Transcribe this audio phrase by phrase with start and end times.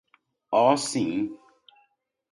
[0.61, 1.37] Oh sim.